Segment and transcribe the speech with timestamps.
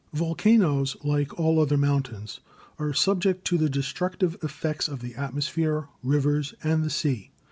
[0.13, 2.39] Volcanoes, like all other mountains,
[2.79, 7.29] are subject to the destructive effects of the atmosphere, rivers, and the sea.